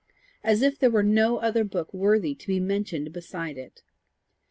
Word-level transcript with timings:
as 0.43 0.63
if 0.63 0.79
there 0.79 0.89
were 0.89 1.03
no 1.03 1.37
other 1.37 1.63
book 1.63 1.93
worthy 1.93 2.33
to 2.33 2.47
be 2.47 2.59
mentioned 2.59 3.13
beside 3.13 3.55
it. 3.55 3.83